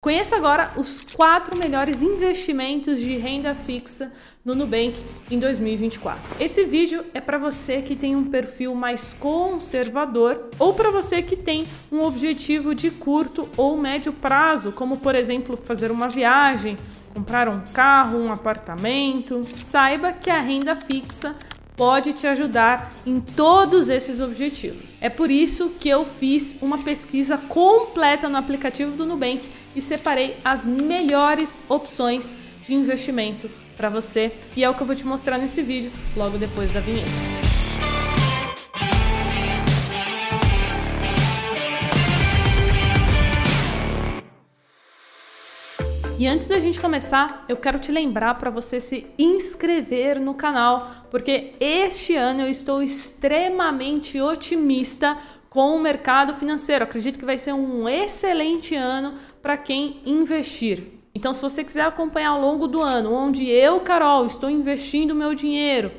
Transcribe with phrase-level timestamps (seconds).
[0.00, 4.12] Conheça agora os quatro melhores investimentos de renda fixa
[4.44, 6.36] no Nubank em 2024.
[6.38, 11.34] Esse vídeo é para você que tem um perfil mais conservador ou para você que
[11.34, 16.76] tem um objetivo de curto ou médio prazo, como por exemplo fazer uma viagem,
[17.12, 19.44] comprar um carro, um apartamento.
[19.64, 21.34] Saiba que a renda fixa
[21.78, 25.00] pode te ajudar em todos esses objetivos.
[25.00, 30.36] É por isso que eu fiz uma pesquisa completa no aplicativo do Nubank e separei
[30.44, 32.34] as melhores opções
[32.66, 36.36] de investimento para você e é o que eu vou te mostrar nesse vídeo logo
[36.36, 37.37] depois da vinheta.
[46.18, 50.90] E antes da gente começar, eu quero te lembrar para você se inscrever no canal,
[51.12, 55.16] porque este ano eu estou extremamente otimista
[55.48, 56.82] com o mercado financeiro.
[56.82, 60.88] Acredito que vai ser um excelente ano para quem investir.
[61.14, 65.34] Então, se você quiser acompanhar ao longo do ano, onde eu, Carol, estou investindo meu
[65.36, 65.92] dinheiro,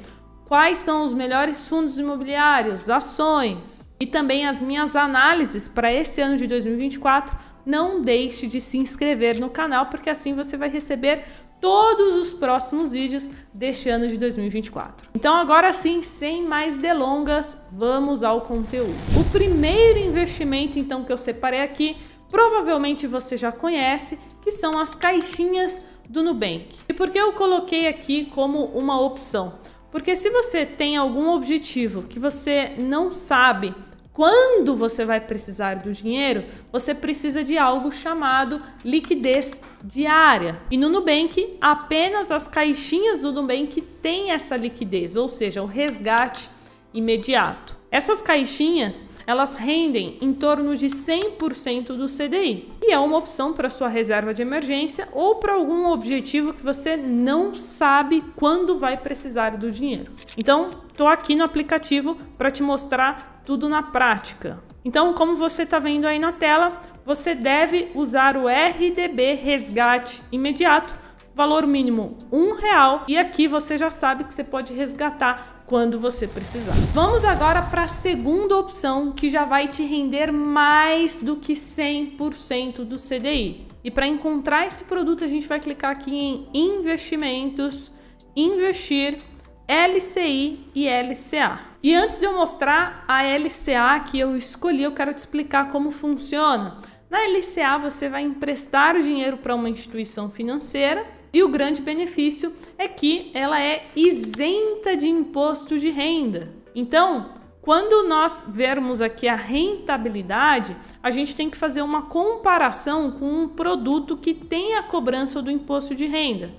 [0.49, 6.37] quais são os melhores fundos imobiliários, ações e também as minhas análises para esse ano
[6.37, 11.23] de 2024, não deixe de se inscrever no canal, porque assim você vai receber
[11.61, 15.09] todos os próximos vídeos deste ano de 2024.
[15.13, 18.95] Então agora sim, sem mais delongas, vamos ao conteúdo.
[19.19, 21.95] O primeiro investimento então que eu separei aqui,
[22.27, 26.75] provavelmente você já conhece, que são as caixinhas do Nubank.
[26.89, 29.58] E por que eu coloquei aqui como uma opção?
[29.91, 33.73] Porque se você tem algum objetivo que você não sabe
[34.19, 40.61] quando você vai precisar do dinheiro, você precisa de algo chamado liquidez diária.
[40.69, 46.51] E no Nubank, apenas as caixinhas do Nubank têm essa liquidez, ou seja, o resgate
[46.93, 47.78] imediato.
[47.91, 53.69] Essas caixinhas, elas rendem em torno de 100% do CDI e é uma opção para
[53.69, 59.57] sua reserva de emergência ou para algum objetivo que você não sabe quando vai precisar
[59.57, 60.11] do dinheiro.
[60.37, 64.61] Então, estou aqui no aplicativo para te mostrar tudo na prática.
[64.85, 70.93] Então, como você está vendo aí na tela, você deve usar o RDB Resgate Imediato,
[71.33, 76.27] valor mínimo um real, e aqui você já sabe que você pode resgatar quando você
[76.27, 76.73] precisar.
[76.95, 82.83] Vamos agora para a segunda opção, que já vai te render mais do que 100%
[82.83, 83.67] do CDI.
[83.83, 87.91] E para encontrar esse produto, a gente vai clicar aqui em investimentos,
[88.35, 89.19] investir,
[89.67, 91.59] LCI e LCA.
[91.83, 95.91] E antes de eu mostrar a LCA que eu escolhi, eu quero te explicar como
[95.91, 96.79] funciona.
[97.11, 102.53] Na LCA, você vai emprestar o dinheiro para uma instituição financeira e o grande benefício
[102.77, 106.53] é que ela é isenta de imposto de renda.
[106.73, 107.31] Então,
[107.61, 113.47] quando nós vermos aqui a rentabilidade, a gente tem que fazer uma comparação com um
[113.47, 116.51] produto que tem a cobrança do imposto de renda.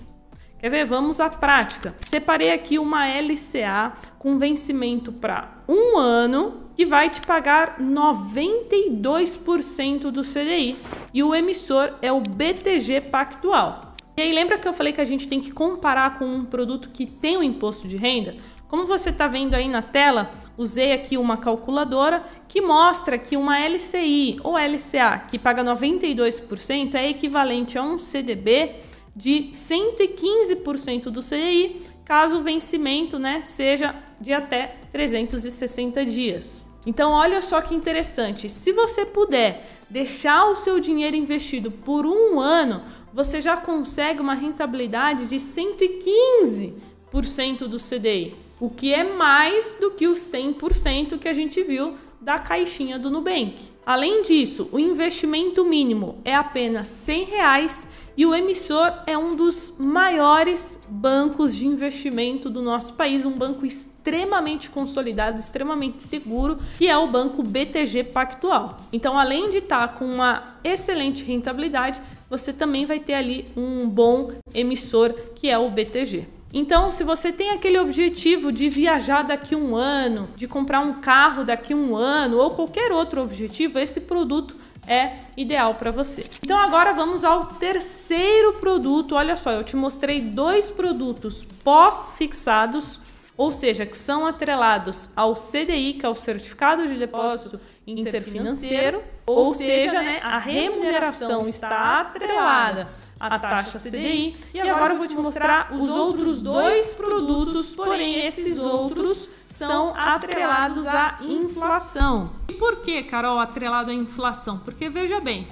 [0.61, 0.85] Quer ver?
[0.85, 1.97] Vamos à prática.
[2.03, 10.21] Separei aqui uma LCA com vencimento para um ano que vai te pagar 92% do
[10.21, 10.77] CDI
[11.15, 13.90] e o emissor é o BTG Pactual.
[14.21, 16.91] E aí lembra que eu falei que a gente tem que comparar com um produto
[16.91, 18.33] que tem o um imposto de renda?
[18.69, 23.59] Como você está vendo aí na tela, usei aqui uma calculadora que mostra que uma
[23.59, 28.75] LCI ou LCA que paga 92% é equivalente a um CDB
[29.17, 36.69] de 115% do CDI, caso o vencimento né, seja de até 360 dias.
[36.87, 38.49] Então, olha só que interessante.
[38.49, 44.35] Se você puder deixar o seu dinheiro investido por um ano, você já consegue uma
[44.35, 51.33] rentabilidade de 115% do CDI, o que é mais do que os 100% que a
[51.33, 53.57] gente viu da caixinha do Nubank.
[53.85, 59.75] Além disso, o investimento mínimo é apenas 100 reais e o emissor é um dos
[59.79, 66.97] maiores bancos de investimento do nosso país, um banco extremamente consolidado, extremamente seguro, que é
[66.97, 68.79] o banco BTG Pactual.
[68.93, 74.33] Então, além de estar com uma excelente rentabilidade, você também vai ter ali um bom
[74.55, 76.40] emissor que é o BTG.
[76.53, 81.45] Então, se você tem aquele objetivo de viajar daqui um ano, de comprar um carro
[81.45, 84.57] daqui um ano ou qualquer outro objetivo, esse produto
[84.87, 86.25] é ideal para você.
[86.43, 89.15] Então agora vamos ao terceiro produto.
[89.15, 93.01] Olha só, eu te mostrei dois produtos pós-fixados,
[93.37, 99.55] ou seja, que são atrelados ao CDI, que é o Certificado de Depósito Interfinanceiro, ou
[99.55, 102.89] seja, né, a remuneração está atrelada
[103.21, 104.37] a taxa CDI.
[104.55, 110.87] E agora eu vou te mostrar os outros dois produtos, porém esses outros são atrelados
[110.87, 112.33] à inflação.
[112.49, 114.59] E por que, Carol, atrelado à inflação?
[114.59, 115.47] Porque veja bem,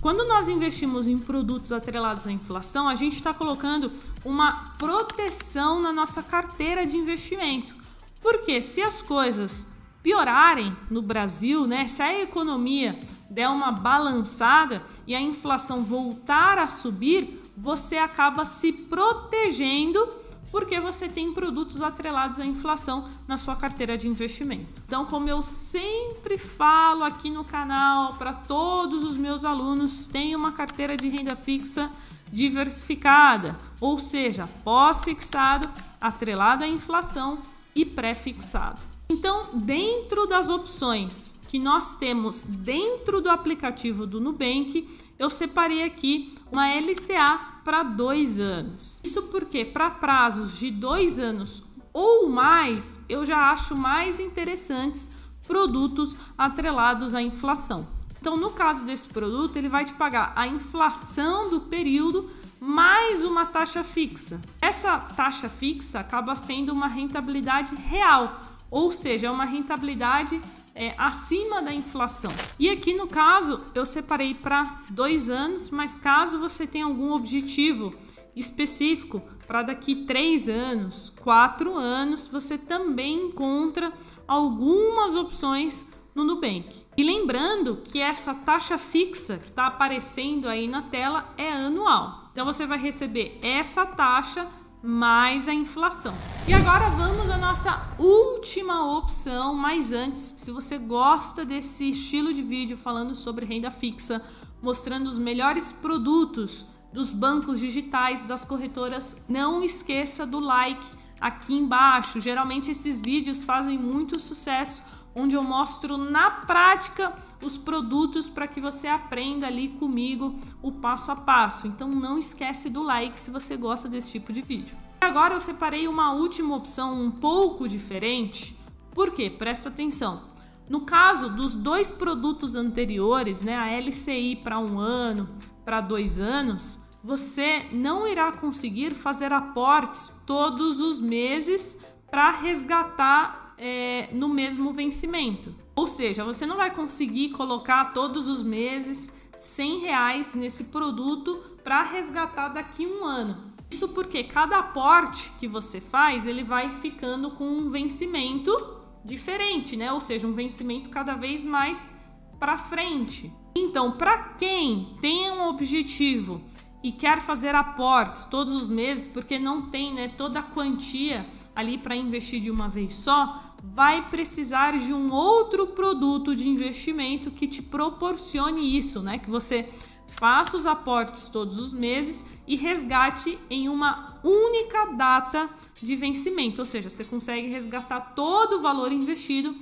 [0.00, 3.92] Quando nós investimos em produtos atrelados à inflação, a gente está colocando
[4.24, 7.74] uma proteção na nossa carteira de investimento.
[8.22, 9.66] Porque se as coisas
[10.02, 12.98] piorarem no Brasil, né, se a economia
[13.28, 20.08] der uma balançada e a inflação voltar a subir, você acaba se protegendo
[20.50, 24.82] porque você tem produtos atrelados à inflação na sua carteira de investimento.
[24.84, 30.50] Então, como eu sempre falo aqui no canal para todos os meus alunos, tenha uma
[30.50, 31.90] carteira de renda fixa
[32.32, 35.68] diversificada, ou seja, pós-fixado,
[36.00, 37.42] atrelado à inflação
[37.74, 38.89] e pré-fixado.
[39.10, 46.32] Então, dentro das opções que nós temos dentro do aplicativo do Nubank, eu separei aqui
[46.50, 49.00] uma LCA para dois anos.
[49.02, 55.10] Isso porque para prazos de dois anos ou mais, eu já acho mais interessantes
[55.44, 57.88] produtos atrelados à inflação.
[58.20, 62.30] Então, no caso desse produto, ele vai te pagar a inflação do período
[62.60, 64.40] mais uma taxa fixa.
[64.62, 68.40] Essa taxa fixa acaba sendo uma rentabilidade real,
[68.70, 70.40] ou seja, é uma rentabilidade
[70.74, 72.30] é, acima da inflação.
[72.58, 77.94] E aqui no caso eu separei para dois anos, mas caso você tenha algum objetivo
[78.34, 83.92] específico para daqui três anos, quatro anos, você também encontra
[84.26, 86.84] algumas opções no Nubank.
[86.96, 92.30] E lembrando que essa taxa fixa que está aparecendo aí na tela é anual.
[92.32, 94.46] Então você vai receber essa taxa
[94.82, 96.14] mais a inflação.
[96.48, 102.42] E agora vamos à nossa última opção, mas antes, se você gosta desse estilo de
[102.42, 104.22] vídeo falando sobre renda fixa,
[104.62, 110.86] mostrando os melhores produtos dos bancos digitais, das corretoras, não esqueça do like
[111.20, 112.20] aqui embaixo.
[112.20, 114.82] Geralmente esses vídeos fazem muito sucesso
[115.14, 121.10] onde eu mostro na prática os produtos para que você aprenda ali comigo o passo
[121.10, 121.66] a passo.
[121.66, 124.76] Então não esquece do like se você gosta desse tipo de vídeo.
[125.00, 128.56] Agora eu separei uma última opção um pouco diferente.
[128.92, 129.30] Por quê?
[129.30, 130.28] Presta atenção.
[130.68, 135.28] No caso dos dois produtos anteriores, né, a LCI para um ano,
[135.64, 141.80] para dois anos, você não irá conseguir fazer aportes todos os meses
[142.10, 145.54] para resgatar é, no mesmo vencimento.
[145.76, 151.82] Ou seja, você não vai conseguir colocar todos os meses 100 reais nesse produto para
[151.82, 153.52] resgatar daqui um ano.
[153.70, 159.92] Isso porque cada aporte que você faz, ele vai ficando com um vencimento diferente, né?
[159.92, 161.94] Ou seja, um vencimento cada vez mais
[162.38, 163.30] para frente.
[163.54, 166.40] Então, para quem tem um objetivo
[166.82, 171.76] e quer fazer aportes todos os meses, porque não tem né, toda a quantia ali
[171.76, 177.46] para investir de uma vez só, vai precisar de um outro produto de investimento que
[177.46, 179.18] te proporcione isso, né?
[179.18, 179.68] Que você
[180.06, 185.48] faça os aportes todos os meses e resgate em uma única data
[185.80, 189.54] de vencimento, ou seja, você consegue resgatar todo o valor investido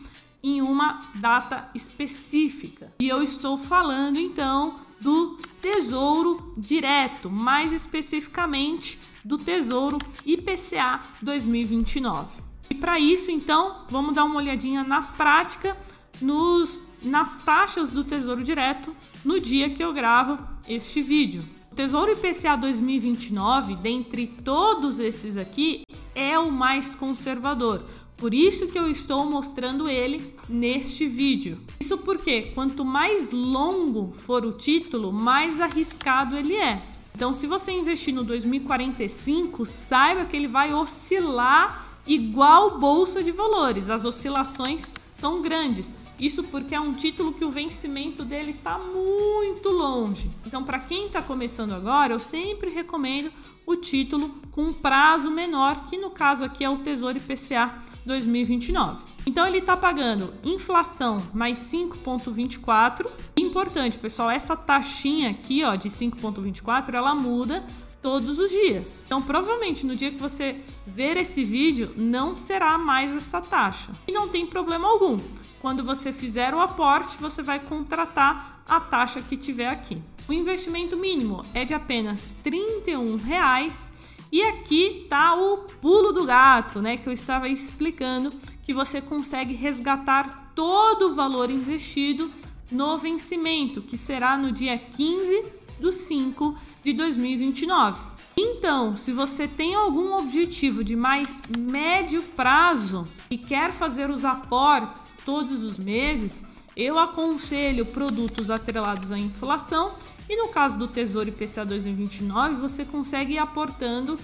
[0.43, 2.93] em uma data específica.
[3.01, 12.48] E eu estou falando então do Tesouro Direto, mais especificamente do Tesouro IPCA 2029.
[12.71, 15.77] E para isso, então, vamos dar uma olhadinha na prática
[16.21, 18.95] nos, nas taxas do Tesouro Direto
[19.25, 20.39] no dia que eu gravo
[20.69, 21.45] este vídeo.
[21.73, 25.85] O Tesouro IPCA 2029, dentre todos esses aqui,
[26.15, 27.85] é o mais conservador.
[28.17, 31.61] Por isso que eu estou mostrando ele neste vídeo.
[31.79, 36.83] Isso porque quanto mais longo for o título, mais arriscado ele é.
[37.15, 43.89] Então, se você investir no 2045, saiba que ele vai oscilar igual bolsa de valores.
[43.89, 45.95] As oscilações são grandes.
[46.19, 50.31] Isso porque é um título que o vencimento dele está muito longe.
[50.45, 53.31] Então, para quem está começando agora, eu sempre recomendo
[53.65, 57.75] o título com um prazo menor, que no caso aqui é o Tesouro IPCA
[58.05, 59.05] 2029.
[59.27, 63.07] Então ele está pagando inflação mais 5,24.
[63.37, 67.63] Importante, pessoal, essa taxinha aqui, ó, de 5,24, ela muda
[68.01, 69.05] todos os dias.
[69.07, 73.93] Então, provavelmente no dia que você ver esse vídeo, não será mais essa taxa.
[74.07, 75.19] E não tem problema algum.
[75.61, 80.01] Quando você fizer o aporte, você vai contratar a taxa que tiver aqui.
[80.29, 83.93] O investimento mínimo é de apenas 31 reais.
[84.31, 88.31] E aqui tá o pulo do gato, né, que eu estava explicando
[88.63, 92.31] que você consegue resgatar todo o valor investido
[92.71, 95.45] no vencimento, que será no dia 15
[95.81, 96.55] do 5
[96.89, 98.01] de 2029.
[98.35, 105.13] Então, se você tem algum objetivo de mais médio prazo e quer fazer os aportes
[105.25, 109.97] todos os meses, eu aconselho produtos atrelados à inflação
[110.31, 114.19] E no caso do Tesouro IPCA 2029, você consegue ir aportando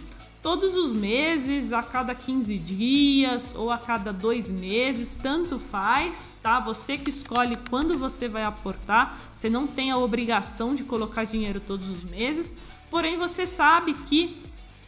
[0.45, 6.61] todos os meses, a cada 15 dias ou a cada dois meses, tanto faz, tá?
[6.61, 11.61] Você que escolhe quando você vai aportar, você não tem a obrigação de colocar dinheiro
[11.61, 12.55] todos os meses,
[12.91, 14.37] porém você sabe que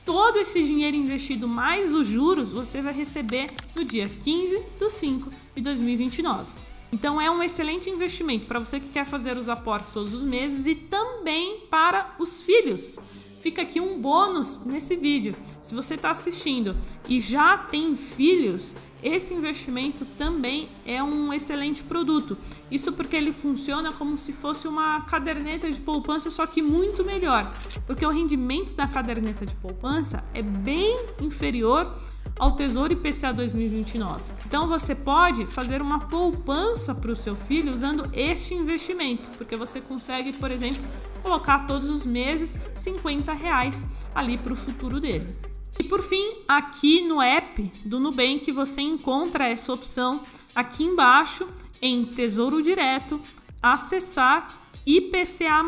[0.05, 5.31] todo esse dinheiro investido mais os juros você vai receber no dia 15 do 5
[5.55, 6.45] de 2029.
[6.93, 10.67] Então é um excelente investimento para você que quer fazer os aportes todos os meses
[10.67, 12.99] e também para os filhos
[13.47, 15.37] fica aqui um bônus nesse vídeo.
[15.63, 16.77] Se você está assistindo
[17.09, 18.75] e já tem filhos,
[19.07, 22.37] esse investimento também é um excelente produto.
[22.69, 27.53] Isso porque ele funciona como se fosse uma caderneta de poupança, só que muito melhor,
[27.87, 31.97] porque o rendimento da caderneta de poupança é bem inferior
[32.37, 34.23] ao Tesouro IPCA 2029.
[34.45, 39.81] Então você pode fazer uma poupança para o seu filho usando este investimento, porque você
[39.81, 40.83] consegue, por exemplo,
[41.23, 45.31] colocar todos os meses 50 reais ali para o futuro dele.
[45.79, 50.23] E por fim, aqui no app do Nubank você encontra essa opção
[50.55, 51.47] aqui embaixo
[51.81, 53.21] em Tesouro Direto,
[53.63, 55.63] acessar IPCA+,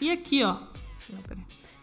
[0.00, 0.56] e aqui ó,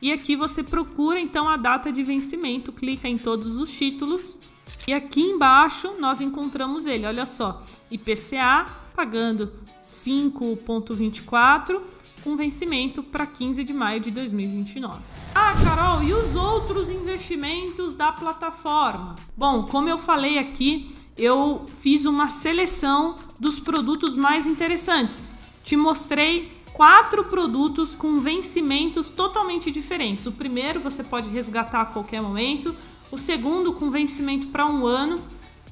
[0.02, 4.40] e aqui você procura então a data de vencimento, clica em todos os títulos.
[4.88, 7.62] E aqui embaixo nós encontramos ele, olha só,
[7.92, 11.82] IPCA pagando 5.24
[12.24, 15.19] com vencimento para 15 de maio de 2029.
[15.34, 19.16] Ah, Carol, e os outros investimentos da plataforma?
[19.36, 25.32] Bom, como eu falei aqui, eu fiz uma seleção dos produtos mais interessantes.
[25.64, 30.26] Te mostrei quatro produtos com vencimentos totalmente diferentes.
[30.26, 32.76] O primeiro você pode resgatar a qualquer momento,
[33.12, 35.20] o segundo com vencimento para um ano,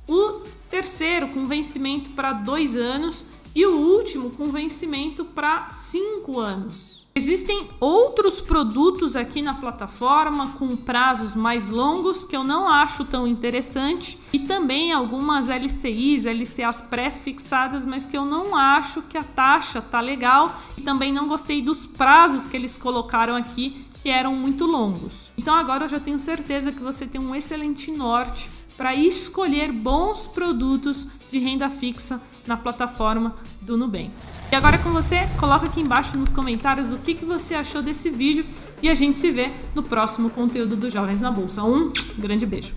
[0.08, 6.97] o terceiro com vencimento para dois anos e o último com vencimento para cinco anos.
[7.18, 13.28] Existem outros produtos aqui na plataforma com prazos mais longos que eu não acho tão
[13.28, 19.82] interessante e também algumas LCIs, LCAs pré-fixadas, mas que eu não acho que a taxa
[19.82, 24.68] tá legal e também não gostei dos prazos que eles colocaram aqui que eram muito
[24.68, 25.32] longos.
[25.36, 28.48] Então agora eu já tenho certeza que você tem um excelente norte
[28.78, 34.12] para escolher bons produtos de renda fixa na plataforma do Nubank.
[34.50, 38.10] E agora com você, coloca aqui embaixo nos comentários o que, que você achou desse
[38.10, 38.46] vídeo
[38.82, 41.64] e a gente se vê no próximo conteúdo do Jovens na Bolsa.
[41.64, 42.74] Um grande beijo!